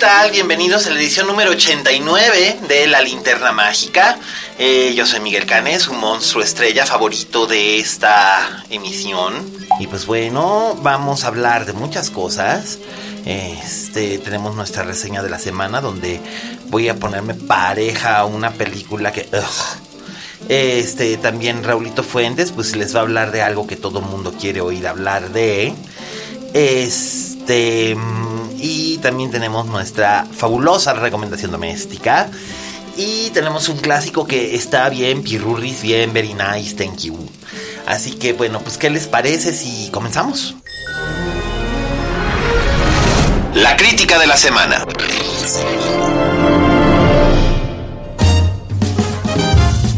[0.00, 0.30] tal?
[0.30, 4.18] Bienvenidos a la edición número 89 de La Linterna Mágica.
[4.58, 9.34] Eh, yo soy Miguel Canes, un monstruo estrella favorito de esta emisión.
[9.78, 12.78] Y pues bueno, vamos a hablar de muchas cosas.
[13.26, 16.18] Este, tenemos nuestra reseña de la semana donde
[16.68, 19.28] voy a ponerme pareja a una película que...
[20.48, 24.62] Este, también Raulito Fuentes, pues les va a hablar de algo que todo mundo quiere
[24.62, 25.74] oír hablar de.
[26.54, 27.94] Este,
[28.60, 32.30] y también tenemos nuestra fabulosa recomendación doméstica.
[32.96, 37.16] Y tenemos un clásico que está bien, pirurris, bien, very nice, thank you.
[37.86, 40.56] Así que bueno, pues ¿qué les parece si comenzamos?
[43.54, 44.86] La crítica de la semana.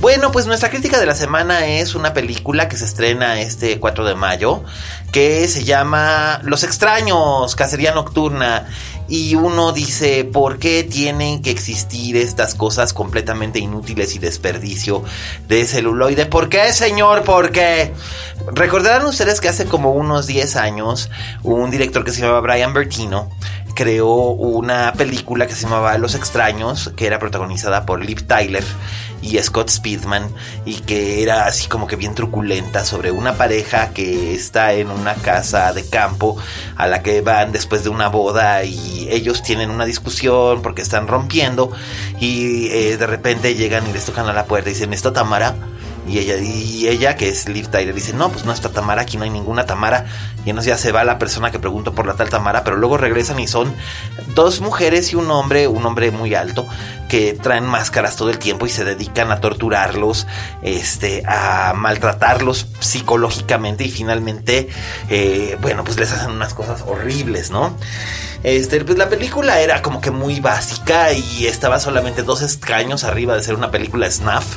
[0.02, 4.04] Bueno, pues nuestra crítica de la semana es una película que se estrena este 4
[4.04, 4.64] de mayo,
[5.12, 8.66] que se llama Los extraños, Cacería Nocturna.
[9.08, 15.04] Y uno dice, ¿por qué tienen que existir estas cosas completamente inútiles y desperdicio
[15.46, 16.26] de celuloide?
[16.26, 17.22] ¿Por qué, señor?
[17.22, 17.92] ¿Por qué?
[18.52, 21.10] Recordarán ustedes que hace como unos 10 años,
[21.44, 23.30] un director que se llamaba Brian Bertino
[23.74, 28.64] creó una película que se llamaba Los extraños, que era protagonizada por Liv Tyler
[29.22, 30.28] y Scott Speedman
[30.64, 35.14] y que era así como que bien truculenta sobre una pareja que está en una
[35.14, 36.36] casa de campo
[36.76, 41.06] a la que van después de una boda y ellos tienen una discusión porque están
[41.06, 41.70] rompiendo
[42.20, 45.54] y eh, de repente llegan y les tocan a la puerta y dicen, ¿está Tamara?
[46.08, 49.16] Y ella, y ella, que es Liv Tyler, dice, no, pues no está Tamara, aquí
[49.16, 50.06] no hay ninguna Tamara.
[50.44, 52.96] Y entonces ya se va la persona que preguntó por la tal Tamara, pero luego
[52.96, 53.72] regresan y son
[54.34, 56.66] dos mujeres y un hombre, un hombre muy alto,
[57.08, 60.26] que traen máscaras todo el tiempo y se dedican a torturarlos,
[60.62, 64.68] este, a maltratarlos psicológicamente y finalmente,
[65.08, 67.76] eh, bueno, pues les hacen unas cosas horribles, ¿no?
[68.42, 73.36] Este, pues la película era como que muy básica y estaba solamente dos escaños arriba
[73.36, 74.56] de ser una película snuff.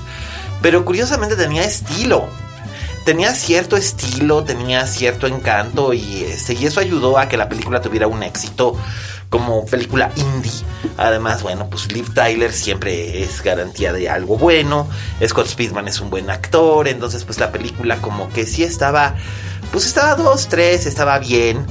[0.65, 2.27] Pero curiosamente tenía estilo.
[3.05, 7.83] Tenía cierto estilo, tenía cierto encanto y, este, y eso ayudó a que la película
[7.83, 8.75] tuviera un éxito
[9.29, 10.51] como película indie.
[10.97, 14.87] Además, bueno, pues Liv Tyler siempre es garantía de algo bueno.
[15.23, 16.87] Scott Speedman es un buen actor.
[16.87, 19.13] Entonces, pues la película como que sí estaba,
[19.71, 21.63] pues estaba dos, tres, estaba bien.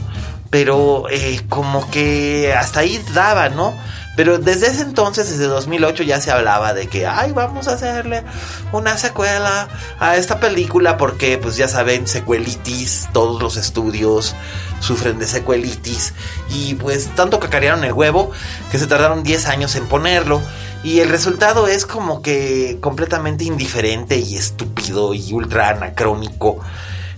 [0.54, 3.74] Pero eh, como que hasta ahí daba, ¿no?
[4.14, 8.22] Pero desde ese entonces, desde 2008, ya se hablaba de que, ay, vamos a hacerle
[8.70, 9.66] una secuela
[9.98, 14.36] a esta película porque, pues ya saben, secuelitis, todos los estudios
[14.78, 16.14] sufren de secuelitis
[16.50, 18.30] y pues tanto cacarearon el huevo
[18.70, 20.40] que se tardaron 10 años en ponerlo
[20.84, 26.60] y el resultado es como que completamente indiferente y estúpido y ultra anacrónico.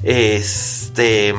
[0.06, 1.34] Este,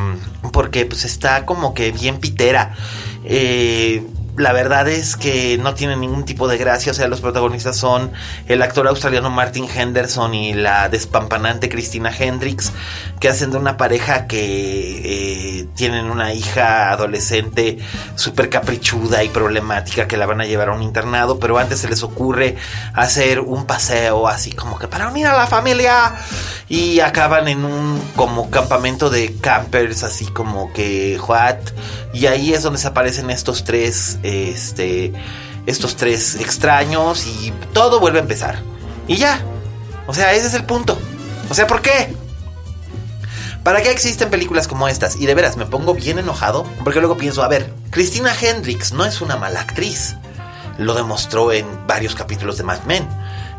[0.52, 2.76] porque pues está como que bien pitera.
[3.24, 4.04] Eh,
[4.38, 6.92] la verdad es que no tiene ningún tipo de gracia.
[6.92, 8.12] O sea, los protagonistas son
[8.48, 12.72] el actor australiano Martin Henderson y la despampanante Christina Hendricks,
[13.20, 17.80] que hacen de una pareja que eh, tienen una hija adolescente
[18.16, 21.90] súper caprichuda y problemática que la van a llevar a un internado, pero antes se
[21.90, 22.56] les ocurre
[22.94, 26.14] hacer un paseo así como que para unir a la familia
[26.70, 31.58] y acaban en un como campamento de campers así como que what
[32.18, 35.14] y ahí es donde se aparecen estos tres este
[35.68, 38.60] estos tres extraños y todo vuelve a empezar
[39.08, 39.40] y ya
[40.08, 40.98] o sea ese es el punto
[41.50, 42.16] o sea por qué
[43.64, 45.18] ¿Para qué existen películas como estas?
[45.18, 49.04] Y de veras, me pongo bien enojado porque luego pienso, a ver, Christina Hendricks no
[49.04, 50.16] es una mala actriz.
[50.78, 53.06] Lo demostró en varios capítulos de Mad Men.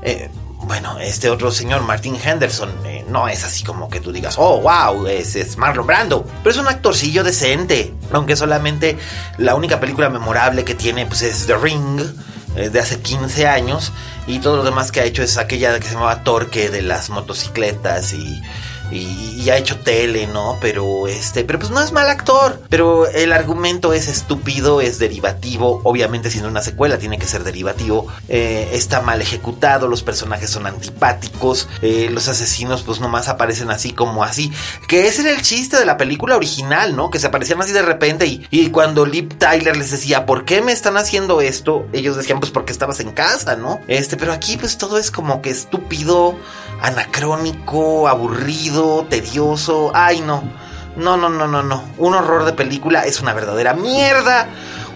[0.00, 0.30] Eh,
[0.68, 4.60] bueno, este otro señor, Martin Henderson, eh, no es así como que tú digas, oh,
[4.60, 6.24] wow, es, es Marlon Brando.
[6.42, 7.94] Pero es un actorcillo decente.
[8.12, 8.98] Aunque solamente
[9.38, 12.02] la única película memorable que tiene pues, es The Ring.
[12.56, 13.92] eh, de hace 15 años
[14.26, 17.08] y todo lo demás que ha hecho es aquella que se llamaba Torque de las
[17.08, 18.42] motocicletas y
[18.90, 20.58] y, ha hecho tele, ¿no?
[20.60, 22.60] Pero este, pero pues no es mal actor.
[22.68, 25.80] Pero el argumento es estúpido, es derivativo.
[25.84, 28.06] Obviamente, siendo una secuela, tiene que ser derivativo.
[28.28, 31.68] Eh, está mal ejecutado, los personajes son antipáticos.
[31.80, 34.52] Eh, los asesinos, pues nomás aparecen así como así.
[34.86, 37.10] Que ese era el chiste de la película original, ¿no?
[37.10, 38.26] Que se aparecían así de repente.
[38.26, 41.86] Y, y cuando Lip Tyler les decía, ¿por qué me están haciendo esto?
[41.94, 43.80] Ellos decían, pues porque estabas en casa, ¿no?
[43.88, 46.36] Este, pero aquí, pues todo es como que estúpido
[46.80, 48.77] anacrónico, aburrido,
[49.08, 49.90] tedioso.
[49.94, 50.42] Ay, no.
[50.96, 51.82] No, no, no, no, no.
[51.98, 54.48] Un horror de película es una verdadera mierda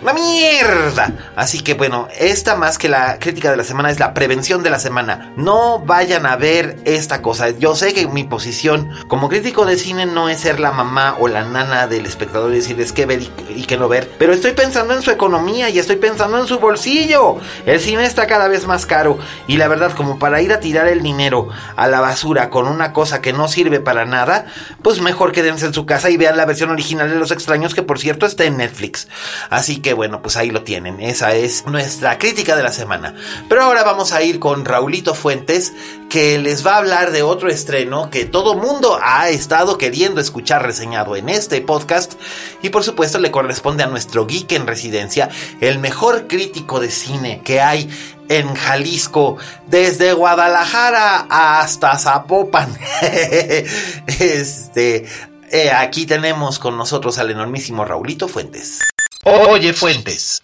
[0.02, 1.12] una mierda.
[1.36, 4.70] Así que bueno, esta más que la crítica de la semana es la prevención de
[4.70, 5.32] la semana.
[5.36, 7.50] No vayan a ver esta cosa.
[7.50, 11.28] Yo sé que mi posición como crítico de cine no es ser la mamá o
[11.28, 14.10] la nana del espectador y decirles qué ver y, qué no ver.
[14.18, 17.36] Pero estoy pensando en su economía y estoy pensando en su bolsillo.
[17.64, 19.18] El cine está cada vez más caro.
[19.46, 22.92] Y la verdad, como para ir a tirar el dinero a la basura con una
[22.92, 24.46] cosa que no sirve para nada,
[24.82, 27.82] pues mejor quédense en su casa y vean la versión original de Los Extraños, que
[27.82, 29.08] por cierto está en Netflix.
[29.48, 31.00] Así que bueno, pues ahí lo tienen.
[31.00, 33.14] Esa es nuestra crítica de la semana.
[33.48, 35.72] Pero ahora vamos a ir con Raulito Fuentes,
[36.08, 40.62] que les va a hablar de otro estreno que todo mundo ha estado queriendo escuchar
[40.62, 42.14] reseñado en este podcast.
[42.62, 45.28] Y por supuesto le corresponde a nuestro geek en residencia,
[45.60, 47.90] el mejor crítico de cine que hay
[48.28, 49.36] en Jalisco,
[49.66, 52.76] desde Guadalajara hasta Zapopan.
[54.06, 55.06] este,
[55.50, 58.80] eh, aquí tenemos con nosotros al enormísimo Raulito Fuentes.
[59.24, 60.42] Oye Fuentes.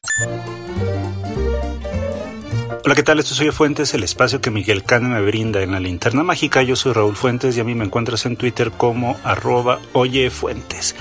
[2.84, 3.18] Hola, ¿qué tal?
[3.18, 6.62] Esto soy Fuentes, el espacio que Miguel Cane me brinda en la linterna mágica.
[6.62, 10.94] Yo soy Raúl Fuentes y a mí me encuentras en Twitter como arroba Oye Fuentes.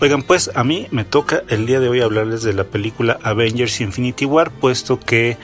[0.00, 3.82] Oigan, pues a mí me toca el día de hoy hablarles de la película Avengers
[3.82, 5.36] Infinity War, puesto que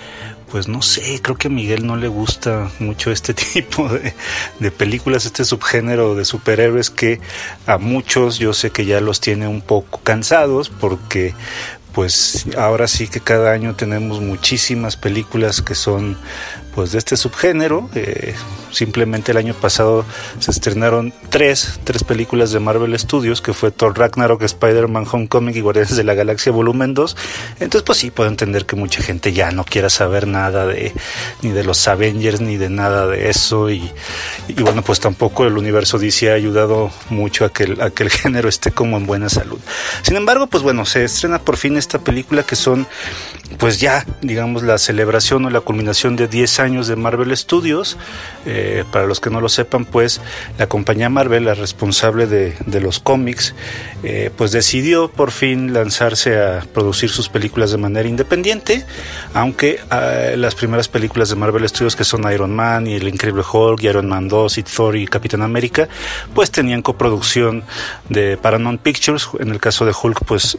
[0.54, 4.14] pues no sé, creo que a Miguel no le gusta mucho este tipo de,
[4.60, 7.18] de, películas, este subgénero de superhéroes que
[7.66, 11.34] a muchos yo sé que ya los tiene un poco cansados porque
[11.92, 16.16] pues ahora sí que cada año tenemos muchísimas películas que son
[16.74, 17.88] pues de este subgénero.
[17.94, 18.34] Eh,
[18.72, 20.04] simplemente el año pasado
[20.40, 25.60] se estrenaron tres, tres películas de Marvel Studios, que fue Thor Ragnarok, Spider-Man Homecoming y
[25.60, 27.16] Guardianes de la Galaxia Volumen 2.
[27.60, 30.92] Entonces pues sí, puedo entender que mucha gente ya no quiera saber nada de
[31.42, 33.90] ni de los Avengers ni de nada de eso y,
[34.60, 38.48] bueno pues tampoco el universo DC ha ayudado mucho a que, a que el género
[38.48, 39.58] esté como en buena salud.
[40.02, 42.86] Sin embargo pues bueno, se estrena por fin esta película que son
[43.58, 47.96] pues ya digamos la celebración o la culminación de 10 años años de Marvel Studios.
[48.46, 50.20] Eh, para los que no lo sepan, pues
[50.58, 53.54] la compañía Marvel, la responsable de, los cómics,
[54.02, 58.84] eh, pues decidió por fin lanzarse a producir sus películas de manera independiente,
[59.32, 63.42] aunque ah, las primeras películas de Marvel Studios, que son Iron Man y El Increíble
[63.50, 65.88] Hulk, y Iron Man 2, y Thor y Capitán América,
[66.34, 67.64] pues tenían coproducción
[68.08, 69.28] de Paramount Pictures.
[69.38, 70.58] En el caso de Hulk, pues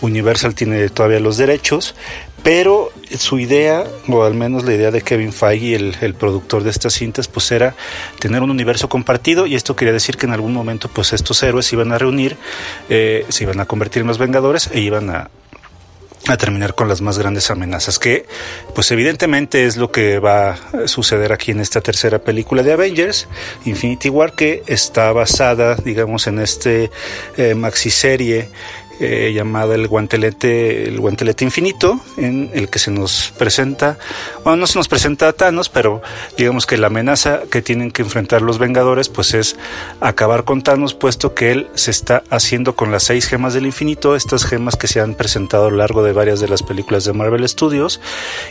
[0.00, 1.94] Universal tiene todavía los derechos,
[2.42, 6.70] pero su idea, o al menos la idea de Kevin Feige, el, el, productor de
[6.70, 7.74] estas cintas, pues era
[8.18, 11.66] tener un universo compartido y esto quería decir que en algún momento pues estos héroes
[11.66, 12.36] se iban a reunir,
[12.88, 15.30] eh, se iban a convertir en los Vengadores e iban a,
[16.28, 18.26] a terminar con las más grandes amenazas, que
[18.74, 23.26] pues evidentemente es lo que va a suceder aquí en esta tercera película de Avengers,
[23.64, 26.90] Infinity War, que está basada, digamos, en este
[27.36, 28.48] eh, maxi serie
[29.00, 33.98] eh, llamada el guantelete, el guantelete infinito, en el que se nos presenta,
[34.44, 36.02] bueno, no se nos presenta a Thanos, pero
[36.36, 39.56] digamos que la amenaza que tienen que enfrentar los Vengadores, pues es
[40.00, 44.14] acabar con Thanos, puesto que él se está haciendo con las seis gemas del infinito,
[44.14, 47.12] estas gemas que se han presentado a lo largo de varias de las películas de
[47.12, 48.00] Marvel Studios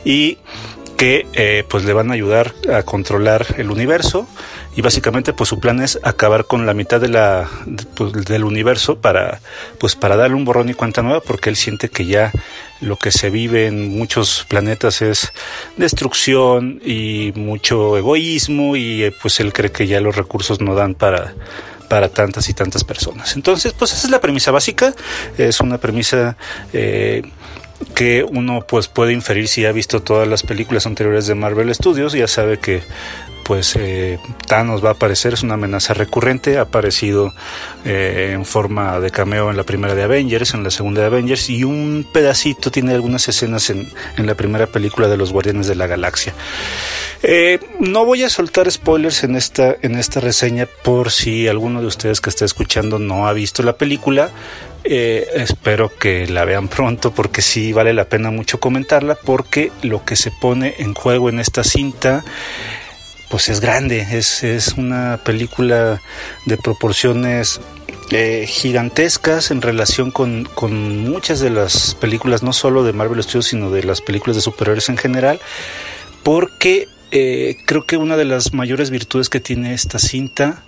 [0.04, 0.40] y
[1.00, 4.28] que eh, pues le van a ayudar a controlar el universo
[4.76, 7.50] y básicamente pues su plan es acabar con la mitad de la
[7.96, 9.40] pues, del universo para
[9.80, 12.34] pues para darle un borrón y cuenta nueva porque él siente que ya
[12.82, 15.32] lo que se vive en muchos planetas es
[15.78, 20.96] destrucción y mucho egoísmo y eh, pues él cree que ya los recursos no dan
[20.96, 21.34] para
[21.88, 23.36] para tantas y tantas personas.
[23.36, 24.94] Entonces, pues esa es la premisa básica,
[25.40, 26.38] es una premisa
[26.72, 27.24] eh,
[27.96, 32.14] que uno pues puede inferir si ha visto todas las películas anteriores de Marvel Studios,
[32.14, 32.82] ya sabe que
[33.50, 37.34] pues eh, Thanos va a aparecer, es una amenaza recurrente, ha aparecido
[37.84, 41.50] eh, en forma de cameo en la primera de Avengers, en la segunda de Avengers
[41.50, 45.74] y un pedacito tiene algunas escenas en, en la primera película de los Guardianes de
[45.74, 46.36] la Galaxia.
[47.24, 51.88] Eh, no voy a soltar spoilers en esta, en esta reseña por si alguno de
[51.88, 54.30] ustedes que está escuchando no ha visto la película,
[54.84, 60.16] espero que la vean pronto porque sí vale la pena mucho comentarla porque lo que
[60.16, 62.24] se pone en juego en esta cinta
[63.30, 66.02] pues es grande, es, es una película
[66.46, 67.62] de proporciones
[68.12, 73.48] eh, gigantescas en relación con, con, muchas de las películas, no solo de Marvel Studios,
[73.48, 75.40] sino de las películas de superhéroes en general,
[76.24, 80.64] porque eh, creo que una de las mayores virtudes que tiene esta cinta,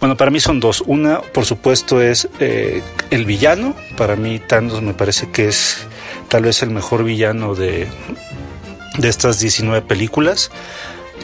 [0.00, 0.82] bueno, para mí son dos.
[0.86, 3.74] Una, por supuesto, es eh, el villano.
[3.96, 5.86] Para mí, Thanos me parece que es
[6.28, 7.88] tal vez el mejor villano de,
[8.98, 10.50] de estas 19 películas.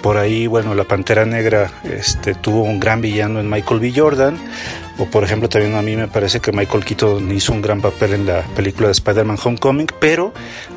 [0.02, 3.92] Por ahí, bueno, la Pantera Negra este, tuvo un gran villano en Michael B.
[3.94, 4.38] Jordan.
[4.98, 8.14] O por ejemplo, también a mí me parece que Michael Keaton hizo un gran papel
[8.14, 9.88] en la película de Spider-Man Homecoming.
[10.00, 10.32] Pero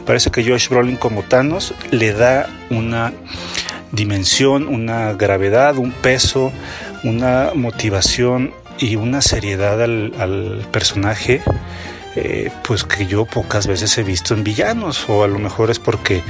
[0.06, 3.13] parece que Josh Brolin como Thanos le da una
[3.91, 6.51] dimensión, una gravedad, un peso,
[7.03, 11.41] una motivación y una seriedad al, personaje.
[12.15, 15.80] Eh, pues que yo pocas veces he visto en villanos o a lo mejor es
[15.80, 16.22] porque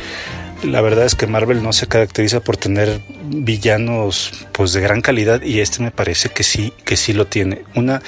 [0.63, 5.41] la verdad es que Marvel no se caracteriza por tener villanos pues de gran calidad
[5.41, 7.63] y este me parece que sí, que sí lo tiene.
[7.75, 8.01] Una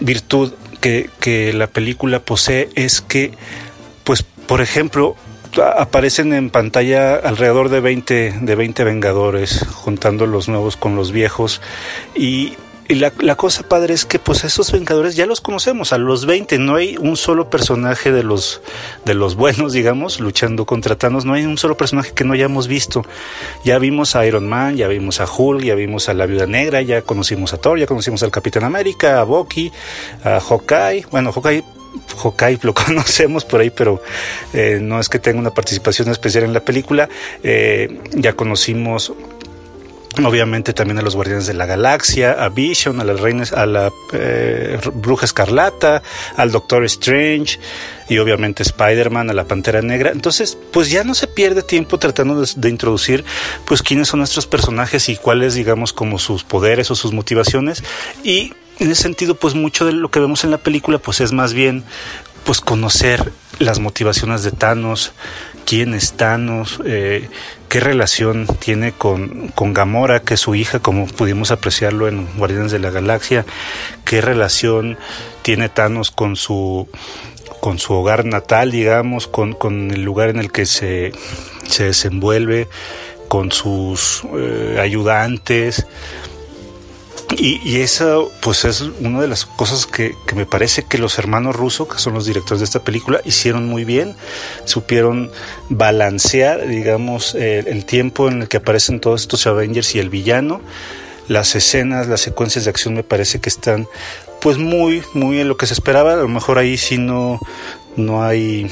[0.00, 3.32] virtud que, que la película posee es que,
[4.04, 5.16] pues, por ejemplo,
[5.76, 11.60] aparecen en pantalla alrededor de 20, de 20 Vengadores, juntando los nuevos con los viejos
[12.14, 12.54] y
[12.94, 16.58] la, la, cosa padre es que pues esos Vengadores ya los conocemos, a los 20
[16.58, 18.60] no hay un solo personaje de los,
[19.04, 22.68] de los buenos, digamos, luchando contra Thanos, no hay un solo personaje que no hayamos
[22.68, 23.04] visto.
[23.64, 26.82] Ya vimos a Iron Man, ya vimos a Hulk, ya vimos a la Viuda Negra,
[26.82, 29.70] ya conocimos a Thor, ya conocimos al Capitán América, a Bucky,
[30.24, 31.64] a Hawkeye, bueno, Hawkeye
[32.22, 34.02] Hawkeye lo conocemos por ahí, pero
[34.52, 37.08] eh, no es que tenga una participación especial en la película.
[37.42, 39.12] Eh, ya conocimos
[40.24, 43.92] obviamente también a los Guardianes de la Galaxia, a Vision, a las reinas, a la
[44.12, 46.02] eh, Bruja Escarlata,
[46.36, 47.58] al Doctor Strange
[48.08, 50.10] y obviamente Spider-Man, a la Pantera Negra.
[50.10, 53.24] Entonces, pues ya no se pierde tiempo tratando de, introducir
[53.64, 57.82] pues quiénes son nuestros personajes y cuáles digamos como sus poderes o sus motivaciones
[58.22, 61.32] y en ese sentido pues mucho de lo que vemos en la película pues es
[61.32, 61.84] más bien
[62.44, 65.12] pues conocer las motivaciones de Thanos,
[65.66, 67.28] quién es Thanos, eh,
[67.70, 72.72] qué relación tiene con, con Gamora, que es su hija, como pudimos apreciarlo en Guardianes
[72.72, 73.46] de la Galaxia,
[74.04, 74.98] qué relación
[75.42, 76.88] tiene Thanos con su
[77.60, 81.12] con su hogar natal, digamos, con, con el lugar en el que se,
[81.68, 82.68] se desenvuelve,
[83.28, 85.86] con sus eh, ayudantes,
[87.36, 91.54] y, eso, pues es una de las cosas que, que, me parece que los hermanos
[91.54, 94.16] Russo, que son los directores de esta película, hicieron muy bien.
[94.64, 95.30] Supieron
[95.68, 100.60] balancear, digamos, el, el tiempo en el que aparecen todos estos Avengers y el villano.
[101.28, 103.86] Las escenas, las secuencias de acción me parece que están
[104.40, 106.14] pues muy, muy en lo que se esperaba.
[106.14, 107.38] A lo mejor ahí sí no,
[108.00, 108.70] no hay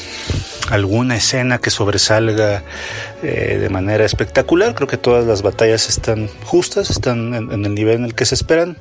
[0.71, 2.63] alguna escena que sobresalga
[3.23, 4.75] eh, de manera espectacular.
[4.75, 8.35] Creo que todas las batallas están justas, están en, el nivel en el que se
[8.35, 8.77] esperan.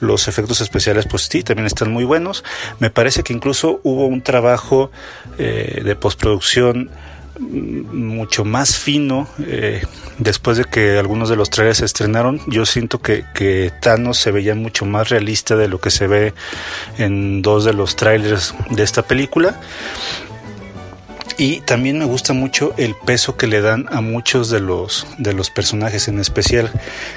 [0.00, 2.44] Los efectos especiales, pues sí, también están muy buenos.
[2.78, 4.90] Me parece que incluso hubo un trabajo
[5.38, 6.90] eh, de postproducción
[7.42, 9.82] mucho más fino eh,
[10.18, 14.54] después de que algunos de los trailers se estrenaron yo siento que, Thanos se veía
[14.54, 16.34] mucho más realista de lo que se ve
[16.98, 19.60] en dos de los trailers de esta película.
[21.38, 25.32] Y también me gusta mucho el peso que le dan a muchos de los de
[25.32, 26.70] los personajes en especial.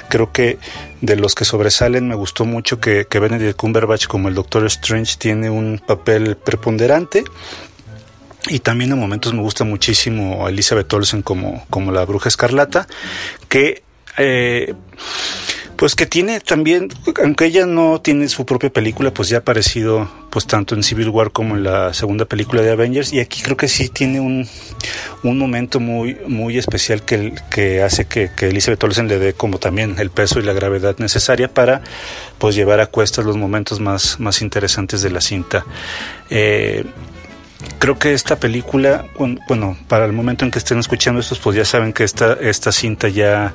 [0.08, 0.58] Creo que
[1.00, 5.16] de los que sobresalen me gustó mucho que, que Benedict Cumberbatch como el Doctor Strange
[5.18, 7.24] tiene un papel preponderante
[8.48, 12.86] y también en momentos me gusta muchísimo Elizabeth Olsen como, como la bruja escarlata,
[13.48, 13.82] que
[14.18, 14.74] eh,
[15.76, 16.88] pues que tiene también,
[17.22, 21.10] aunque ella no tiene su propia película, pues ya ha aparecido pues tanto en Civil
[21.10, 24.48] War como en la segunda película de Avengers y aquí creo que sí tiene un,
[25.22, 29.96] un momento muy, muy especial que, que hace que, Elizabeth Olsen le dé como también
[29.98, 31.82] el peso y la gravedad necesaria para
[32.38, 35.64] pues llevar a cuestas los momentos más, más interesantes de la cinta.
[36.30, 36.84] Eh,
[37.78, 39.06] creo que esta película,
[39.48, 42.72] bueno, para el momento en que estén escuchando estos, pues ya saben que esta, esta
[42.72, 43.54] cinta ya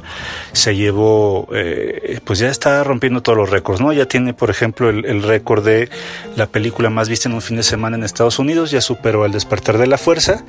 [0.54, 3.94] se llevó, eh, pues ya está rompiendo todos los récords, ¿no?
[3.94, 5.90] Ya tiene, por ejemplo, el, récord de
[6.36, 9.32] la película más vista en un fin de semana en Estados Unidos, ya superó al
[9.32, 10.44] despertar de la fuerza,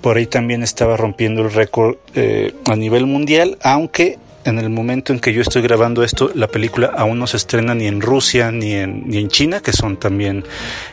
[0.00, 5.12] por ahí también estaba rompiendo el récord eh, a nivel mundial, aunque en el momento
[5.12, 8.52] en que yo estoy grabando esto, la película aún no se estrena ni en Rusia
[8.52, 10.44] ni en, ni en China, que son también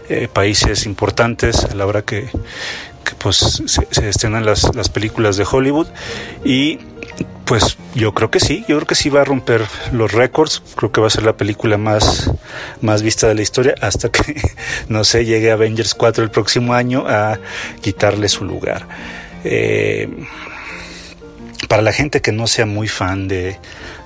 [0.09, 2.29] eh, países importantes a la hora que,
[3.19, 5.87] pues se, estrenan las, las, películas de Hollywood.
[6.43, 6.79] Y
[7.45, 10.91] Pues yo creo que sí, yo creo que sí va a romper los récords, creo
[10.91, 12.31] que va a ser la película más,
[12.81, 14.41] más vista de la historia hasta que,
[14.87, 17.37] no sé, llegue Avengers 4 el próximo año a
[17.81, 18.87] quitarle su lugar.
[19.43, 20.09] Eh,
[21.73, 23.57] para la gente que no sea muy fan de,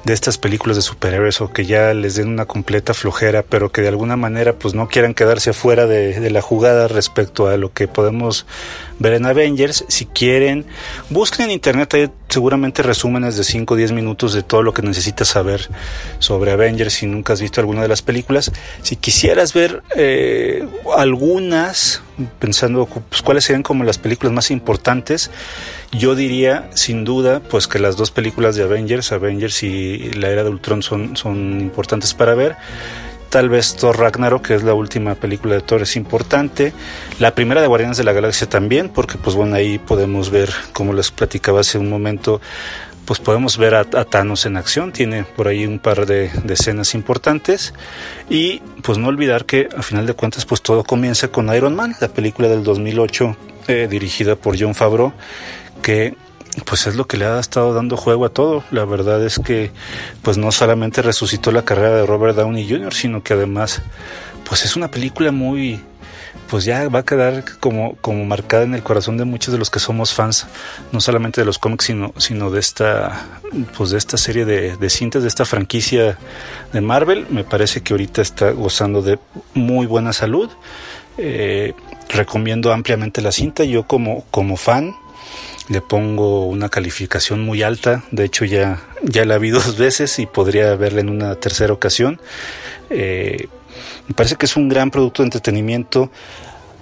[0.06, 3.82] de estas películas de superhéroes o que ya les den una completa flojera, pero que
[3.82, 7.90] de alguna manera pues no quieran quedarse afuera de, la jugada respecto a lo que
[7.90, 8.46] podemos
[9.00, 9.84] ver en Avengers.
[9.90, 10.66] Si quieren,
[11.10, 14.82] busquen en internet, hay seguramente resúmenes de 5 o 10 minutos de todo lo que
[14.82, 15.68] necesitas saber
[16.20, 18.50] sobre Avengers si nunca has visto alguna de las películas.
[18.82, 22.02] Si quisieras ver eh, algunas,
[22.40, 25.32] pensando pues, cuáles serían como las películas más importantes,
[25.92, 30.44] yo diría sin duda pues que las dos películas de Avengers, Avengers y la era
[30.44, 32.56] de Ultron son, son importantes para ver.
[33.30, 36.72] Tal vez Thor Ragnarok, que es la última película de Thor, es importante.
[37.20, 40.94] La primera de Guardianes de la Galaxia también, porque pues bueno, ahí podemos ver, como
[40.94, 42.40] les platicaba hace un momento,
[43.08, 47.74] pues podemos ver a, Thanos en acción, tiene por ahí un par de, escenas importantes
[48.30, 51.96] y pues no olvidar que a final de cuentas pues todo comienza con Iron Man,
[52.02, 53.38] la película del 2008
[53.70, 55.14] eh, dirigida por John Favreau,
[55.82, 56.16] que
[56.66, 58.66] pues es lo que le ha estado dando juego a todo.
[58.72, 59.72] La verdad es que
[60.22, 63.82] pues no solamente resucitó la carrera de Robert Downey Jr., sino que además
[64.44, 65.80] pues es una película muy
[66.50, 69.70] pues ya va a quedar como, como marcada en el corazón de muchos de los
[69.70, 70.48] que somos fans,
[70.92, 73.28] no solamente de los cómics, sino, sino de esta,
[73.78, 76.18] pues de esta serie de, de cintas, de esta franquicia
[76.74, 77.28] de Marvel.
[77.30, 79.20] Me parece que ahorita está gozando de
[79.54, 80.50] muy buena salud.
[81.18, 81.74] Eh,
[82.10, 83.64] recomiendo ampliamente la cinta.
[83.64, 84.96] Yo como, como fan,
[85.70, 90.26] le pongo una calificación muy alta, de hecho ya, ya la vi dos veces y
[90.26, 92.22] podría verla en una tercera ocasión.
[92.90, 93.48] Eh,
[94.08, 96.12] me parece que es un gran producto de entretenimiento.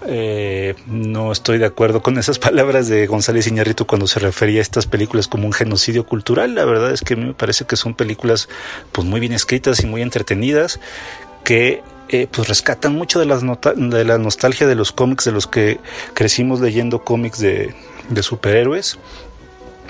[0.07, 4.61] Eh, no estoy de acuerdo con esas palabras de González Iñárritu cuando se refería a
[4.61, 6.55] estas películas como un genocidio cultural.
[6.55, 8.47] La verdad es que a mí me parece que son películas
[8.91, 10.79] pues muy bien escritas y muy entretenidas
[11.43, 15.47] que eh, pues rescatan mucho de, las de la nostalgia de los cómics de los
[15.47, 15.79] que
[16.13, 17.73] crecimos leyendo cómics de,
[18.21, 18.99] superhéroes.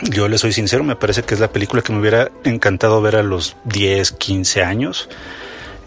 [0.02, 3.18] Yo le soy sincero, me parece que es la película que me hubiera encantado ver
[3.18, 5.10] a los 10, 15 años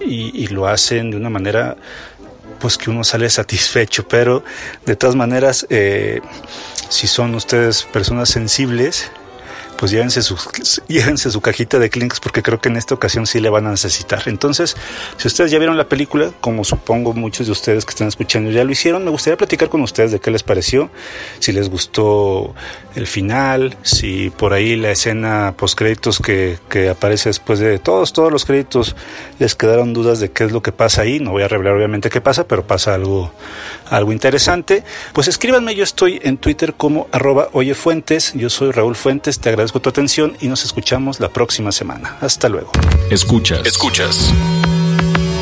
[0.00, 1.76] y, lo hacen de una manera
[2.60, 4.42] pues que uno sale satisfecho, pero
[4.84, 6.20] de todas maneras, eh,
[6.88, 9.10] si son ustedes personas sensibles,
[9.78, 10.36] pues llévense su,
[10.88, 13.70] llévense su cajita de Kleenex porque creo que en esta ocasión sí le van a
[13.70, 14.22] necesitar.
[14.26, 14.76] Entonces,
[15.16, 18.64] si ustedes ya vieron la película, como supongo muchos de ustedes que están escuchando ya
[18.64, 20.90] lo hicieron, me gustaría platicar con ustedes de qué les pareció,
[21.38, 22.54] si les gustó
[22.96, 28.12] el final, si por ahí la escena post créditos que, que aparece después de todos,
[28.12, 28.96] todos los créditos,
[29.38, 31.20] les quedaron dudas de qué es lo que pasa ahí.
[31.20, 33.32] No voy a revelar obviamente qué pasa, pero pasa algo,
[33.90, 34.84] algo interesante.
[35.12, 39.68] Pues escríbanme, yo estoy en Twitter como arroba oyefuentes, yo soy Raúl Fuentes, te agradezco
[39.68, 42.16] agradezco tu atención y nos escuchamos la próxima semana.
[42.20, 42.72] Hasta luego.
[43.10, 43.66] Escuchas.
[43.66, 44.32] Escuchas.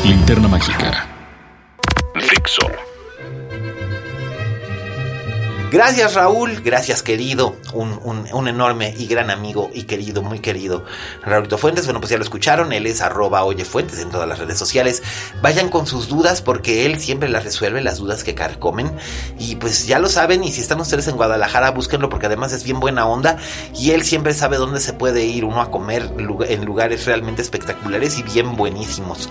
[0.03, 1.07] Linterna Mágica.
[2.15, 2.86] Fixo.
[5.69, 7.99] Gracias Raúl, gracias querido, un,
[8.31, 10.85] un, enorme y gran amigo y querido, muy querido
[11.25, 11.83] Raúlito Fuentes.
[11.85, 15.03] Bueno, pues ya lo escucharon, él es arroba en todas las redes sociales.
[15.41, 18.93] Vayan con sus dudas porque él siempre las resuelve, las dudas que carcomen.
[19.39, 22.63] Y pues ya lo saben, y si están ustedes en Guadalajara, búsquenlo porque además es
[22.63, 23.35] bien buena onda
[23.75, 26.09] y él siempre sabe dónde se puede ir uno a comer
[26.47, 29.27] en lugares realmente espectaculares y bien buenísimos.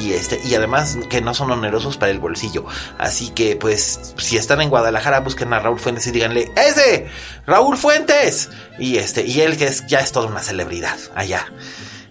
[0.00, 2.66] Y, este, y además que no son onerosos para el bolsillo.
[2.98, 7.08] Así que pues si están en Guadalajara, busquen a Raúl Fuentes y díganle, ¡Ese!
[7.46, 8.50] ¡Raúl Fuentes!
[8.78, 11.46] Y este, y él que es, ya es toda una celebridad allá,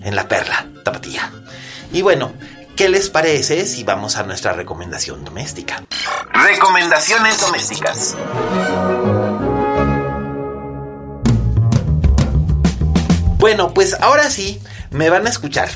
[0.01, 1.31] en la perla, tapatía.
[1.91, 2.33] Y bueno,
[2.75, 5.83] ¿qué les parece si vamos a nuestra recomendación doméstica?
[6.33, 8.15] Recomendaciones domésticas.
[13.37, 15.69] Bueno, pues ahora sí me van a escuchar.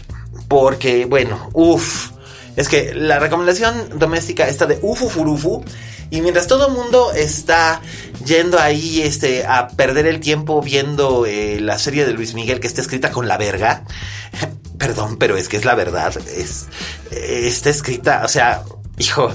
[0.47, 2.11] Porque, bueno, uff.
[2.55, 5.65] Es que la recomendación doméstica está de ufufurufu
[6.09, 7.81] y mientras todo el mundo está
[8.25, 12.67] yendo ahí este, a perder el tiempo viendo eh, la serie de Luis Miguel que
[12.67, 13.83] está escrita con la verga,
[14.77, 16.67] perdón, pero es que es la verdad, es,
[17.11, 18.63] está escrita, o sea,
[18.97, 19.31] hijo,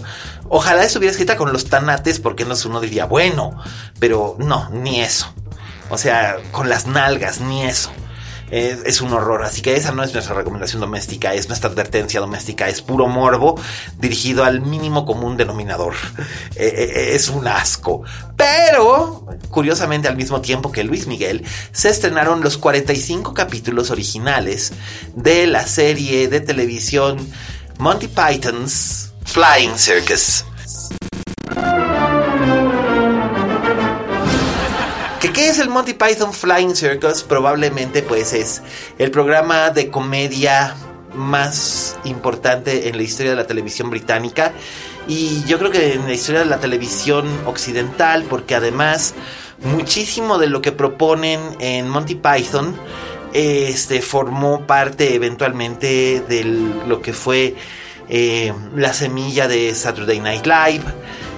[0.49, 3.57] ojalá estuviera escrita con los tanates porque no uno diría, bueno,
[3.99, 5.33] pero no, ni eso.
[5.93, 7.91] O sea, con las nalgas, ni eso
[8.51, 9.43] es, un horror.
[9.45, 13.61] Así que esa no es nuestra recomendación doméstica, es nuestra advertencia doméstica, es puro morbo
[13.99, 15.95] dirigido al mínimo común denominador.
[16.57, 18.03] Eh, eh, eh, es un asco.
[18.37, 24.73] Pero, curiosamente, al mismo tiempo que Luis Miguel, se estrenaron los 45 capítulos originales
[25.15, 27.19] de la serie de televisión
[27.79, 30.45] Monty Python's Flying Circus.
[35.51, 37.25] Es el Monty Python Flying Circus?
[37.25, 38.63] Probablemente pues es
[38.99, 40.77] el programa de comedia
[41.13, 44.53] más importante en la historia de la televisión británica
[45.09, 49.15] y yo creo que en la historia de la televisión occidental porque además
[49.65, 52.77] muchísimo de lo que proponen en Monty Python
[53.33, 57.57] este formó parte eventualmente de lo que fue
[58.09, 60.85] eh, la semilla de Saturday Night Live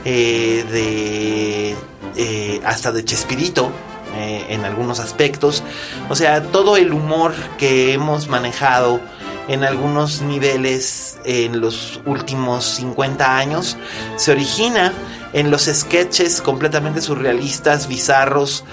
[0.04, 1.76] eh, de
[2.16, 3.72] eh, hasta de Chespirito
[4.14, 5.62] en algunos aspectos
[6.08, 9.00] o sea todo el humor que hemos manejado
[9.48, 13.76] en algunos niveles en los últimos 50 años
[14.16, 14.92] se origina
[15.32, 18.64] en los sketches completamente surrealistas, bizarros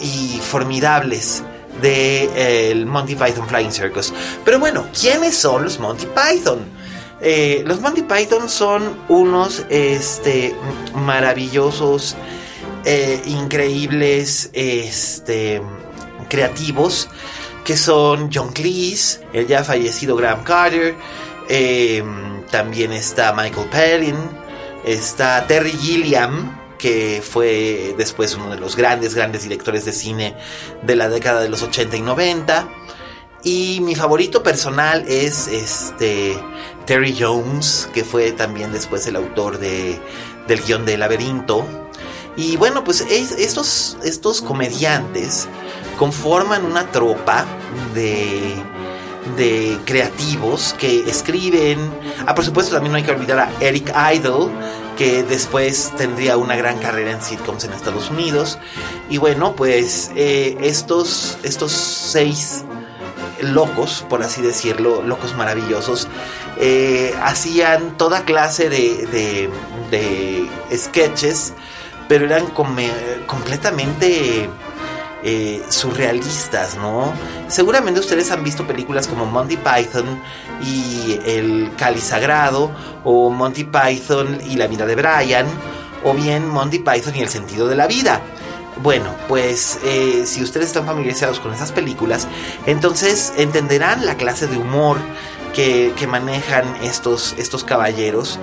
[0.00, 1.42] y formidables
[1.80, 2.30] de
[2.70, 4.12] eh, Monty Python Flying Circus.
[4.44, 6.60] Pero bueno, ¿quiénes son los Monty Python?
[7.20, 10.54] Eh, los Monty Python son unos este,
[10.94, 12.16] maravillosos,
[12.84, 15.62] eh, increíbles, este,
[16.28, 17.08] creativos
[17.64, 20.96] que son John Cleese, el ya fallecido Graham Carter,
[22.50, 24.16] también está Michael Palin,
[24.84, 30.34] está Terry Gilliam, que fue después uno de los grandes, grandes directores de cine
[30.82, 32.68] de la década de los 80 y 90.
[33.44, 36.36] Y mi favorito personal es este
[36.86, 40.00] Terry Jones, que fue también después el autor de,
[40.48, 41.81] del guion de Laberinto.
[42.36, 45.48] Y bueno, pues estos, estos comediantes
[45.98, 47.44] conforman una tropa
[47.94, 48.56] de
[49.36, 51.78] de creativos que escriben.
[52.26, 54.50] Ah, por supuesto, también no hay que olvidar a Eric Idle,
[54.96, 58.58] que después tendría una gran carrera en sitcoms en Estados Unidos.
[59.08, 62.64] Y bueno, pues eh, estos, estos seis
[63.40, 66.08] locos, por así decirlo, locos maravillosos,
[66.58, 69.50] eh, hacían toda clase de,
[69.90, 71.52] de, sketches,
[72.12, 72.48] pero eran
[73.26, 74.46] completamente
[75.22, 77.10] eh, surrealistas, ¿no?
[77.48, 80.20] Seguramente ustedes han visto películas como Monty Python
[80.62, 82.70] y El Cali Sagrado,
[83.02, 85.46] o Monty Python y la vida de Brian,
[86.04, 88.20] o bien Monty Python y el sentido de la vida.
[88.82, 92.28] Bueno, pues eh, si ustedes están familiarizados con esas películas,
[92.66, 94.98] entonces entenderán la clase de humor
[95.54, 98.38] que, manejan estos, estos caballeros.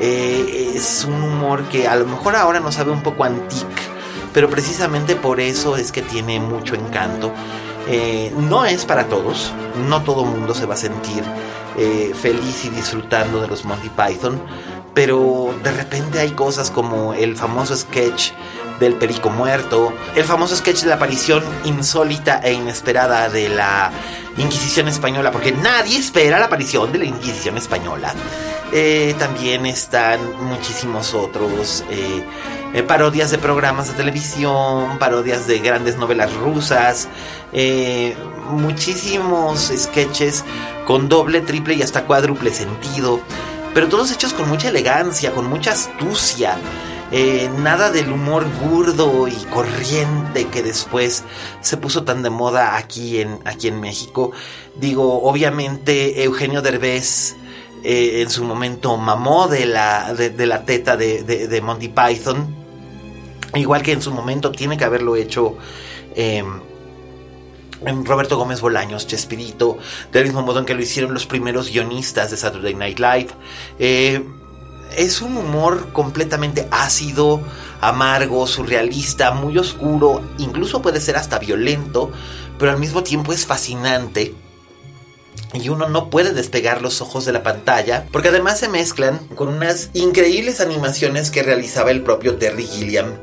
[0.00, 3.94] Eh, es un humor que a lo mejor ahora nos sabe un poco antique
[4.34, 7.32] pero precisamente por eso es que tiene mucho encanto.
[7.88, 9.52] Eh, no es para todos,
[9.88, 11.22] no todo mundo se va a sentir
[11.78, 14.42] eh, feliz y disfrutando de los Monty Python,
[14.92, 18.32] pero de repente hay cosas como el famoso sketch
[18.80, 23.92] del perico muerto, el famoso sketch de la aparición insólita e inesperada de la
[24.36, 28.12] Inquisición española, porque nadie espera la aparición de la Inquisición española.
[28.72, 32.24] Eh, también están muchísimos otros eh,
[32.82, 37.08] parodias de programas de televisión, parodias de grandes novelas rusas,
[37.52, 38.16] eh,
[38.50, 40.44] muchísimos sketches
[40.86, 43.20] con doble, triple y hasta cuádruple sentido,
[43.74, 46.56] pero todos hechos con mucha elegancia, con mucha astucia.
[47.12, 51.22] Eh, nada del humor burdo y corriente que después
[51.60, 54.32] se puso tan de moda aquí en, aquí en México.
[54.74, 57.36] Digo, obviamente Eugenio Derbez
[57.84, 62.64] en su momento mamó de la, de, la teta de, de Monty Python
[63.54, 65.56] Igual que en su momento tiene que haberlo hecho
[66.14, 66.60] em,
[68.04, 69.78] Roberto Gómez Bolaños, Chespirito,
[70.12, 73.28] del mismo modo en que lo hicieron los primeros guionistas de Saturday Night Live.
[73.78, 74.24] Eh,
[74.96, 77.40] es un humor completamente ácido,
[77.80, 82.10] amargo, surrealista, muy oscuro, incluso puede ser hasta violento,
[82.58, 84.34] pero al mismo tiempo es fascinante
[85.54, 89.48] y uno no puede despegar los ojos de la pantalla porque además se mezclan con
[89.48, 93.14] unas increíbles animaciones que realizaba el propio Terry Gilliam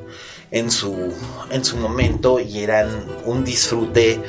[0.52, 1.13] en su,
[1.50, 4.22] en su momento y eran un disfrute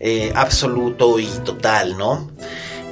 [0.00, 2.30] eh, absoluto y total, ¿no?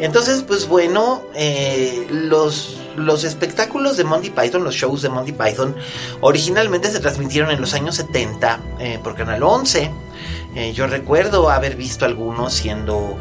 [0.01, 5.77] Entonces, pues bueno, eh, los, los espectáculos de Monty Python, los shows de Monty Python,
[6.21, 9.91] originalmente se transmitieron en los años 70 eh, por Canal 11.
[10.75, 13.17] yo recuerdo haber visto algunos siendo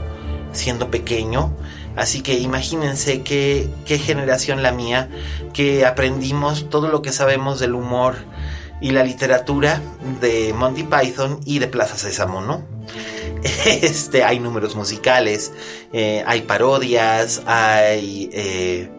[0.51, 1.53] siendo pequeño.
[1.95, 5.09] Así que imagínense qué, qué generación la mía,
[5.53, 8.15] que aprendimos todo lo que sabemos del humor
[8.81, 9.81] y la literatura
[10.19, 12.63] de Monty Python y de Plaza Sésamo, ¿no?
[13.65, 15.51] Este, hay números musicales,
[15.93, 18.89] eh, hay parodias, hay eh,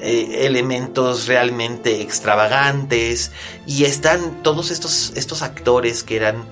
[0.00, 3.32] eh, elementos realmente extravagantes
[3.66, 6.44] y están todos estos, estos actores que eran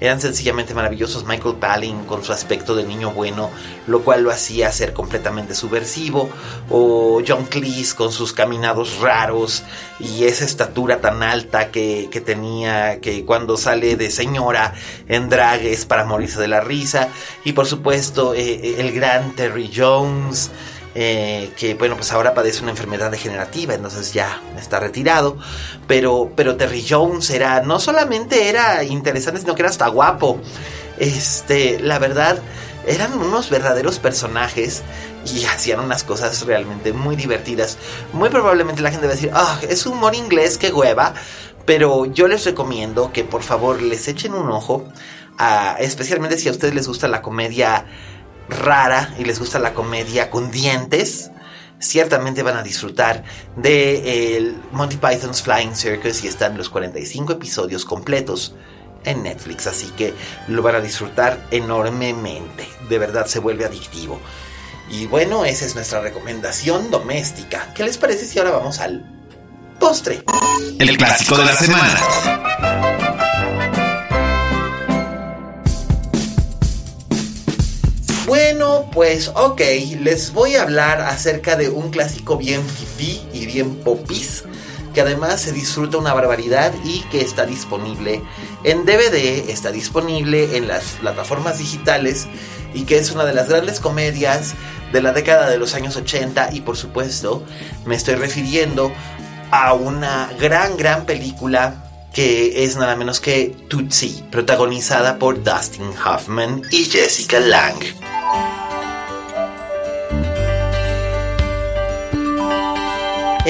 [0.00, 1.24] eran sencillamente maravillosos.
[1.24, 3.50] Michael Palin con su aspecto de niño bueno,
[3.86, 6.30] lo cual lo hacía ser completamente subversivo,
[6.68, 9.62] o John Cleese con sus caminados raros
[9.98, 14.74] y esa estatura tan alta que, tenía, que cuando sale de señora
[15.08, 17.08] en drag es para morirse de la risa,
[17.44, 20.50] y por supuesto eh, el gran Terry Jones.
[20.94, 25.36] Eh, que bueno, pues ahora padece una enfermedad degenerativa, entonces ya está retirado.
[25.86, 30.40] Pero, pero Terry Jones era, no solamente era interesante, sino que era hasta guapo.
[30.98, 32.40] Este, la verdad,
[32.86, 34.82] eran unos verdaderos personajes
[35.26, 37.78] y hacían unas cosas realmente muy divertidas.
[38.12, 41.14] Muy probablemente la gente va a decir, ah, es humor inglés, que hueva.
[41.66, 44.84] Pero yo les recomiendo que por favor les echen un ojo,
[45.78, 47.86] especialmente si a ustedes les gusta la comedia
[48.50, 51.30] rara y les gusta la comedia con dientes,
[51.78, 53.24] ciertamente van a disfrutar
[53.56, 58.54] de el Monty Python's Flying Circus y están los 45 episodios completos
[59.04, 60.14] en Netflix, así que
[60.48, 62.68] lo van a disfrutar enormemente.
[62.88, 64.20] De verdad se vuelve adictivo.
[64.90, 67.72] Y bueno, esa es nuestra recomendación doméstica.
[67.74, 69.04] ¿Qué les parece si ahora vamos al
[69.78, 70.24] postre?
[70.78, 72.89] El clásico de la semana.
[78.30, 79.60] Bueno, pues ok,
[80.02, 84.44] les voy a hablar acerca de un clásico bien fifi y bien popis,
[84.94, 88.22] que además se disfruta una barbaridad y que está disponible
[88.62, 92.28] en DVD, está disponible en las plataformas digitales
[92.72, 94.54] y que es una de las grandes comedias
[94.92, 97.42] de la década de los años 80 y por supuesto
[97.84, 98.92] me estoy refiriendo
[99.50, 106.62] a una gran, gran película que es nada menos que Tootsie, protagonizada por Dustin Hoffman
[106.70, 108.19] y Jessica Lange.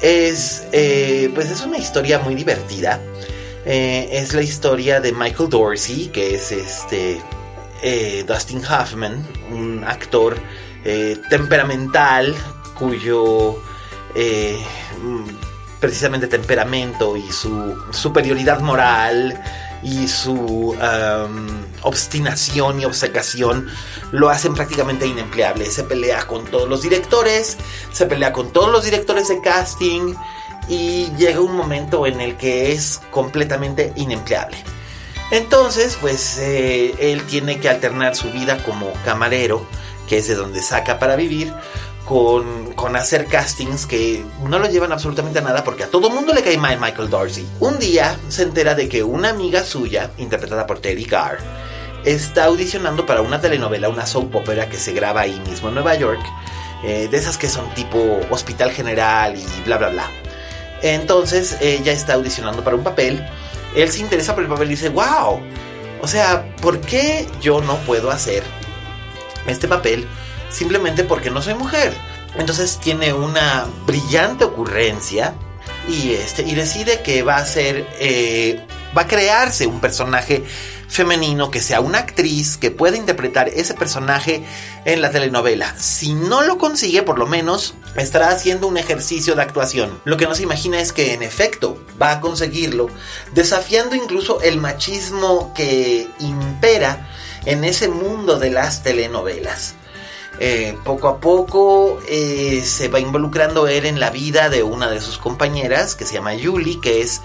[0.00, 3.00] es, eh, pues es una historia muy divertida.
[3.66, 7.20] es la historia de Michael Dorsey, que es este
[8.24, 10.38] Dustin Hoffman, un actor
[11.28, 12.36] temperamental
[12.78, 13.60] cuyo
[15.80, 19.42] precisamente temperamento y su superioridad moral
[19.84, 20.76] y su
[21.82, 23.68] obstinación y obsecación
[24.10, 25.70] lo hacen prácticamente inempleable.
[25.70, 27.58] Se pelea con todos los directores,
[27.92, 30.14] se pelea con todos los directores de casting
[30.68, 34.56] y llega un momento en el que es completamente inempleable.
[35.30, 39.66] Entonces, pues eh, él tiene que alternar su vida como camarero,
[40.08, 41.52] que es de donde saca para vivir,
[42.04, 46.42] con, hacer castings que no lo llevan absolutamente a nada porque a todo mundo le
[46.42, 47.46] cae mal Michael Dorsey.
[47.60, 51.38] Un día se entera de que una amiga suya, interpretada por Teddy Carr,
[52.04, 55.94] está audicionando para una telenovela, una soap opera que se graba ahí mismo en Nueva
[55.94, 56.20] York,
[56.84, 60.10] eh, de esas que son tipo Hospital General y bla bla bla.
[60.82, 63.26] Entonces ella está audicionando para un papel,
[63.74, 65.40] él se interesa por el papel y dice, wow,
[66.02, 68.42] o sea, ¿por qué yo no puedo hacer
[69.46, 70.06] este papel?
[70.54, 71.92] Simplemente porque no soy mujer.
[72.36, 75.34] Entonces tiene una brillante ocurrencia
[75.88, 80.44] y, este, y decide que va a ser, eh, va a crearse un personaje
[80.88, 84.44] femenino que sea una actriz que pueda interpretar ese personaje
[84.84, 85.74] en la telenovela.
[85.76, 90.00] Si no lo consigue, por lo menos estará haciendo un ejercicio de actuación.
[90.04, 92.88] Lo que no se imagina es que en efecto va a conseguirlo,
[93.34, 97.08] desafiando incluso el machismo que impera
[97.44, 99.74] en ese mundo de las telenovelas.
[100.40, 105.00] Eh, poco a poco eh, se va involucrando él en la vida de una de
[105.00, 107.20] sus compañeras que se llama Julie, que es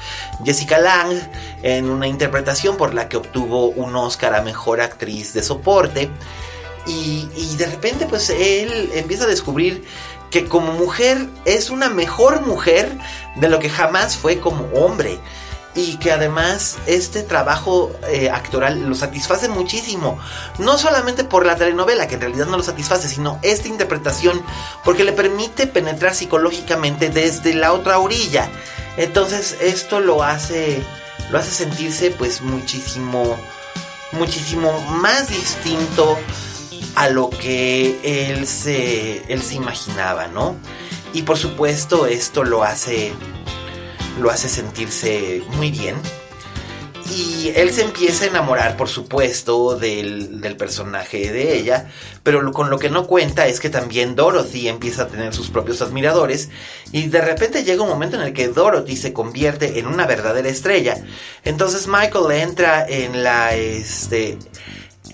[0.46, 1.20] Jessica Lang,
[1.64, 6.10] en una interpretación por la que obtuvo un Oscar a Mejor Actriz de Soporte.
[6.86, 9.84] Y, y de repente pues él empieza a descubrir
[10.30, 12.96] que como mujer es una mejor mujer
[13.36, 15.20] de lo que jamás fue como hombre
[15.80, 20.20] y que además este trabajo eh, actoral lo satisface muchísimo.
[20.58, 24.42] No solamente por la telenovela, que en realidad no lo satisface, sino esta interpretación,
[24.84, 28.50] porque le permite penetrar psicológicamente desde la otra orilla.
[28.98, 30.84] Entonces esto lo hace,
[31.32, 33.38] lo hace sentirse pues muchísimo,
[34.12, 36.18] muchísimo más distinto
[36.96, 40.56] a lo que él se, él se imaginaba, ¿no?
[41.14, 43.14] Y por supuesto esto lo hace
[44.20, 45.96] lo hace sentirse muy bien.
[47.16, 51.88] Y él se empieza a enamorar, por supuesto, del, personaje de ella,
[52.22, 55.82] pero con lo que no cuenta es que también Dorothy empieza a tener sus propios
[55.82, 56.50] admiradores
[56.92, 60.50] y de repente llega un momento en el que Dorothy se convierte en una verdadera
[60.50, 60.98] estrella.
[61.44, 64.38] Entonces Michael entra en la, este,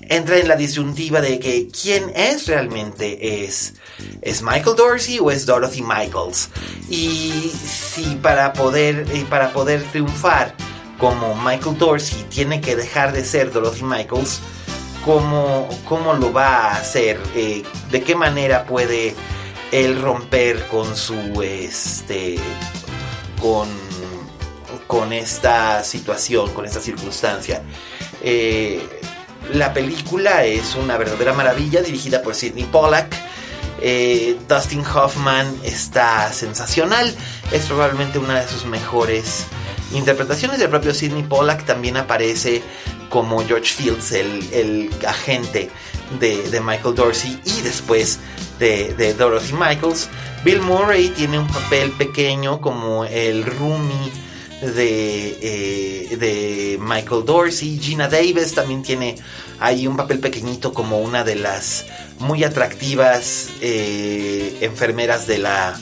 [0.10, 3.76] entra en la disyuntiva de que quién es realmente es
[4.22, 6.50] es Michael Dorsey o es Dorothy Michaels
[6.90, 10.56] y si para poder para poder triunfar
[10.98, 14.40] como Michael Dorsey tiene que dejar de ser Dorothy Michaels
[15.04, 19.16] cómo, cómo lo va a hacer eh, de qué manera puede
[19.72, 22.38] él romper con su este
[23.42, 23.68] con
[24.88, 27.64] con esta situación con esta circunstancia
[28.22, 28.82] eh,
[29.54, 33.16] la película es una verdadera maravilla, dirigida por Sidney Pollack.
[33.82, 37.14] Eh, Dustin Hoffman está sensacional,
[37.52, 39.46] es probablemente una de sus mejores
[39.94, 40.60] interpretaciones.
[40.62, 42.64] El propio Sidney Pollack también aparece
[43.10, 45.70] como George Fields, el, agente
[46.20, 48.20] de, Michael Dorsey y después
[48.60, 50.10] de, Dorothy Michaels.
[50.44, 54.12] Bill Murray tiene un papel pequeño como el roomie
[54.74, 57.80] de, eh, de Michael Dorsey.
[57.80, 59.16] Gina Davis también tiene
[59.60, 61.86] ahí un papel pequeñito como una de las
[62.20, 65.80] muy atractivas eh, enfermeras de la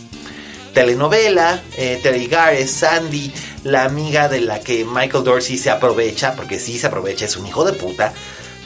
[0.74, 1.62] telenovela.
[1.78, 3.32] Eh, Terry Gareth, Sandy,
[3.64, 7.48] la amiga de la que Michael Dorsey se aprovecha, porque sí se aprovecha, es un
[7.48, 8.14] hijo de puta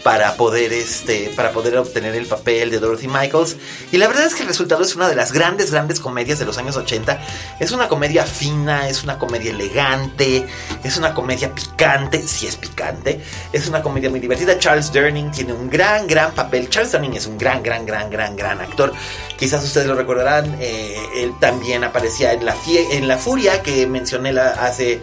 [0.07, 3.57] para poder, este, para poder obtener el papel de Dorothy Michaels.
[3.91, 6.45] Y la verdad es que el resultado es una de las grandes, grandes comedias de
[6.45, 7.19] los años 80.
[7.59, 10.47] Es una comedia fina, es una comedia elegante,
[10.81, 14.57] es una comedia picante, si es picante, es una comedia muy divertida.
[14.57, 16.69] Charles Durning tiene un gran, gran papel.
[16.69, 18.93] Charles Durning es un gran, gran, gran, gran, gran actor.
[19.37, 24.29] Quizás ustedes lo recordarán, eh, él también aparecía en la, en la Furia que mencioné
[24.39, 25.01] hace,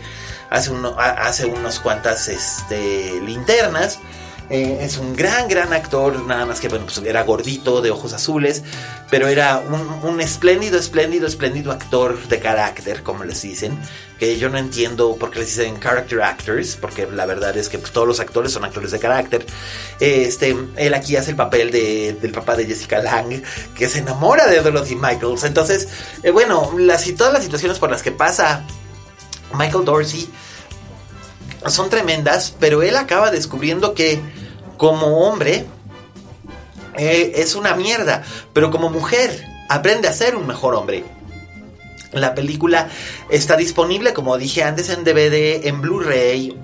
[0.48, 3.98] hace, hace unos cuantas este, linternas.
[4.50, 8.12] Eh, es un gran, gran actor, nada más que, bueno, pues era gordito, de ojos
[8.12, 8.62] azules,
[9.08, 9.62] pero era
[10.02, 13.78] un, espléndido, espléndido, espléndido actor de carácter, como les dicen,
[14.18, 17.78] que yo no entiendo por qué les dicen character actors, porque la verdad es que
[17.78, 19.46] pues, todos los actores son actores de carácter.
[19.98, 23.42] Este, él aquí hace el papel de, del papá de Jessica Lang,
[23.74, 25.44] que se enamora de Dorothy Michaels.
[25.44, 25.88] Entonces,
[26.22, 28.62] eh, bueno, las, todas las situaciones por las que pasa
[29.54, 30.28] Michael Dorsey
[31.68, 34.20] son tremendas, pero él acaba descubriendo que
[34.76, 35.64] como hombre
[36.96, 38.22] eh, es una mierda,
[38.52, 41.04] pero como mujer aprende a ser un mejor hombre.
[42.12, 42.88] La película
[43.28, 46.56] está disponible, como dije antes, en DVD, en Blu-ray.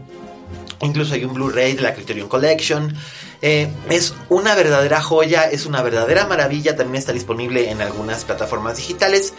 [0.81, 2.95] Incluso hay un Blu-ray de la Criterion Collection.
[3.43, 8.77] Eh, es una verdadera joya, es una verdadera maravilla, también está disponible en algunas plataformas
[8.77, 9.33] digitales.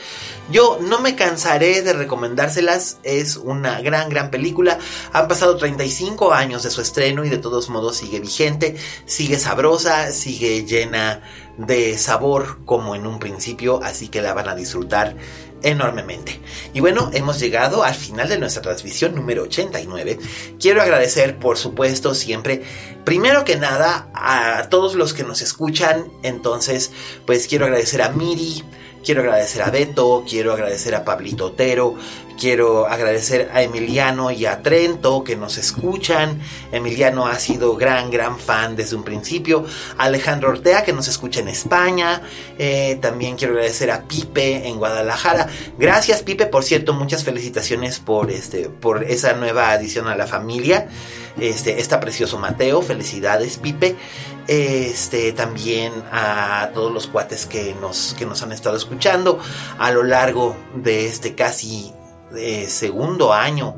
[0.49, 4.79] Yo no me cansaré de recomendárselas, es una gran, gran película.
[5.13, 10.11] Han pasado 35 años de su estreno y de todos modos sigue vigente, sigue sabrosa,
[10.11, 11.21] sigue llena
[11.57, 15.15] de sabor como en un principio, así que la van a disfrutar
[15.63, 16.39] enormemente.
[16.73, 20.19] Y bueno, hemos llegado al final de nuestra transmisión número 89.
[20.59, 22.63] Quiero agradecer, por supuesto, siempre,
[23.03, 26.05] primero que nada, a todos los que nos escuchan.
[26.23, 26.91] Entonces,
[27.25, 28.63] pues quiero agradecer a Miri,
[29.03, 31.97] quiero agradecer a Beto, quiero agradecer a Pablito Otero,
[32.41, 36.39] Quiero agradecer a Emiliano y a Trento que nos escuchan.
[36.71, 39.63] Emiliano ha sido gran, gran fan desde un principio.
[39.99, 42.23] Alejandro Ortea que nos escucha en España.
[42.57, 45.49] Eh, también quiero agradecer a Pipe en Guadalajara.
[45.77, 50.89] Gracias Pipe, por cierto, muchas felicitaciones por, este, por esa nueva adición a la familia.
[51.39, 53.95] Este, está precioso Mateo, felicidades Pipe.
[54.47, 59.39] Este, también a todos los cuates que nos, que nos han estado escuchando
[59.77, 61.93] a lo largo de este casi
[62.31, 63.75] de segundo año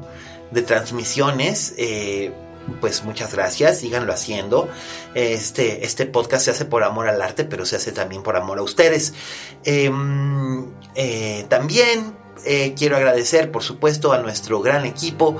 [0.51, 1.73] de transmisiones.
[1.77, 2.31] Eh,
[2.79, 4.69] pues muchas gracias, síganlo haciendo.
[5.13, 8.59] Este, este podcast se hace por amor al arte, pero se hace también por amor
[8.59, 9.13] a ustedes.
[9.65, 15.37] Em, eh, también eh, quiero agradecer, por supuesto, a nuestro gran equipo.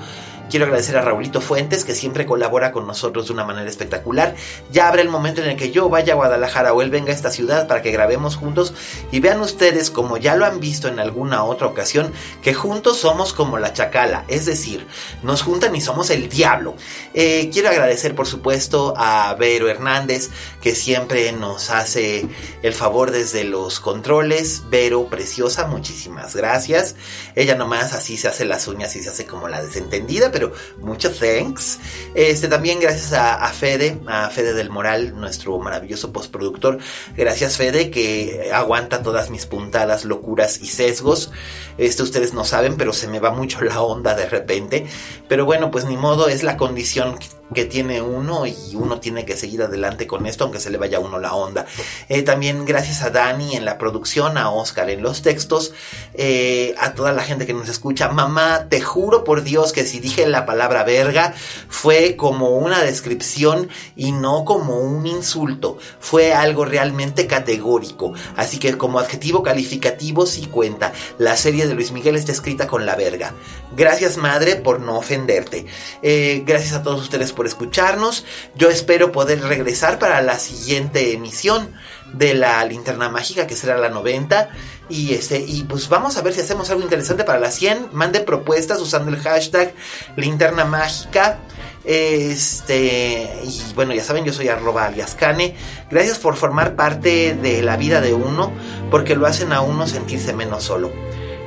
[0.54, 4.36] Quiero agradecer a Raulito Fuentes, que siempre colabora con nosotros de una manera espectacular.
[4.72, 7.16] Ya habrá el momento en el que yo vaya a Guadalajara o él venga a
[7.16, 8.76] esta ciudad para que grabemos juntos
[9.12, 12.14] y vean ustedes, como ya lo han visto en alguna otra ocasión,
[12.44, 14.86] que juntos somos como la chacala, es decir,
[15.24, 16.76] nos juntan y somos el diablo.
[17.16, 20.30] Eh, quiero agradecer, por supuesto, a Vero Hernández,
[20.62, 22.28] que siempre nos hace
[22.62, 24.66] el favor desde los controles.
[24.70, 26.96] Vero, preciosa, muchísimas gracias.
[27.34, 30.43] Ella nomás así se hace las uñas y se hace como la desentendida, pero
[30.80, 31.80] muchas thanks.
[32.16, 36.80] Este, también gracias a, Fede, a Fede del Moral, nuestro maravilloso postproductor.
[37.16, 41.32] Gracias Fede que aguanta todas mis puntadas, locuras y sesgos.
[41.78, 44.86] Este, ustedes no saben, pero se me va mucho la onda de repente.
[45.28, 47.18] Pero bueno, pues ni modo, es la condición
[47.54, 50.98] que tiene uno y uno tiene que seguir adelante con esto aunque se le vaya
[50.98, 51.66] a uno la onda.
[52.10, 55.74] Eh, también gracias a Dani en la producción, a Oscar en los textos,
[56.14, 58.10] eh, a toda la gente que nos escucha.
[58.10, 61.34] Mamá, te juro por Dios que si dije la palabra verga
[61.70, 65.78] fue como una descripción y no como un insulto.
[66.00, 68.14] Fue algo realmente categórico.
[68.36, 70.94] Así que como adjetivo calificativo sí cuenta.
[71.18, 73.34] La serie de Luis Miguel está escrita con la verga.
[73.76, 75.66] Gracias madre por no ofenderte.
[76.02, 78.26] Eh, gracias a todos ustedes por escucharnos.
[78.56, 81.70] Yo espero poder regresar para la siguiente emisión
[82.14, 84.50] de la linterna mágica que será la 90
[84.90, 88.20] y este y pues vamos a ver si hacemos algo interesante para la 100 mande
[88.20, 89.74] propuestas usando el hashtag
[90.16, 91.40] linterna mágica.
[91.86, 95.56] Este y bueno ya saben yo soy arroba aliascane
[95.92, 98.54] gracias por formar parte de la vida de uno
[98.90, 100.92] porque lo hacen a uno sentirse menos solo.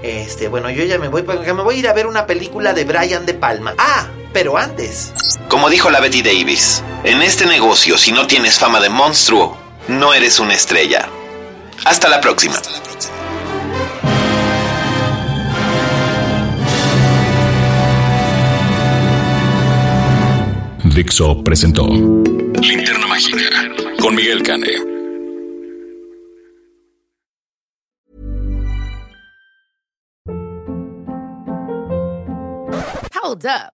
[0.02, 2.74] Este bueno yo ya me voy porque me voy a ir a ver una película
[2.74, 3.74] de Brian de Palma.
[3.78, 5.14] Ah pero antes
[5.48, 9.56] como dijo la Betty Davis, en este negocio si no tienes fama de monstruo,
[9.88, 11.08] no eres una estrella.
[11.86, 12.56] Hasta la próxima.
[20.84, 23.38] Dixo presentó Linterna Mágica
[24.00, 24.68] con Miguel Cane.
[33.22, 33.75] Hold up.